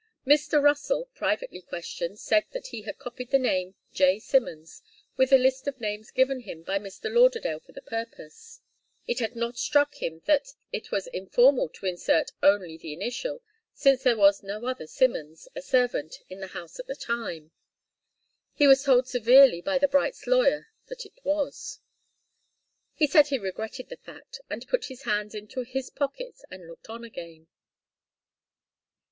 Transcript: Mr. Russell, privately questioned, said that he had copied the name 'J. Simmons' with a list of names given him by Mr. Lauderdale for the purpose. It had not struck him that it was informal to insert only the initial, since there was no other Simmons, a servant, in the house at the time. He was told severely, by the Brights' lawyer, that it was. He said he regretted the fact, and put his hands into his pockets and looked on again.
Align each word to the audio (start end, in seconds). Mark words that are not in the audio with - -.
Mr. 0.25 0.59
Russell, 0.59 1.05
privately 1.13 1.61
questioned, 1.61 2.17
said 2.17 2.45
that 2.53 2.65
he 2.69 2.81
had 2.81 2.97
copied 2.97 3.29
the 3.29 3.37
name 3.37 3.75
'J. 3.93 4.17
Simmons' 4.17 4.81
with 5.15 5.31
a 5.31 5.37
list 5.37 5.67
of 5.67 5.79
names 5.79 6.09
given 6.09 6.39
him 6.39 6.63
by 6.63 6.79
Mr. 6.79 7.07
Lauderdale 7.13 7.59
for 7.59 7.71
the 7.71 7.83
purpose. 7.83 8.61
It 9.05 9.19
had 9.19 9.35
not 9.35 9.59
struck 9.59 9.93
him 10.01 10.23
that 10.25 10.55
it 10.71 10.89
was 10.91 11.05
informal 11.05 11.69
to 11.75 11.85
insert 11.85 12.31
only 12.41 12.77
the 12.77 12.93
initial, 12.93 13.43
since 13.75 14.01
there 14.01 14.17
was 14.17 14.41
no 14.41 14.65
other 14.65 14.87
Simmons, 14.87 15.47
a 15.55 15.61
servant, 15.61 16.15
in 16.27 16.39
the 16.39 16.47
house 16.57 16.79
at 16.79 16.87
the 16.87 16.95
time. 16.95 17.51
He 18.55 18.65
was 18.65 18.81
told 18.85 19.07
severely, 19.07 19.61
by 19.61 19.77
the 19.77 19.87
Brights' 19.87 20.25
lawyer, 20.25 20.69
that 20.87 21.05
it 21.05 21.23
was. 21.23 21.79
He 22.95 23.05
said 23.05 23.27
he 23.27 23.37
regretted 23.37 23.89
the 23.89 23.97
fact, 23.97 24.41
and 24.49 24.67
put 24.67 24.85
his 24.85 25.03
hands 25.03 25.35
into 25.35 25.61
his 25.61 25.91
pockets 25.91 26.43
and 26.49 26.65
looked 26.65 26.89
on 26.89 27.03
again. 27.03 27.49